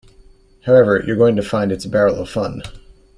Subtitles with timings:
[0.65, 2.63] However, you're going to find it a barrel of fun.